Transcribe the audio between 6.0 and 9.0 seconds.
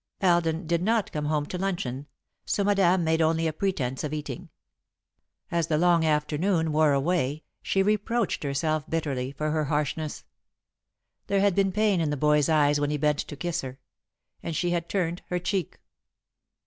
afternoon wore away, she reproached herself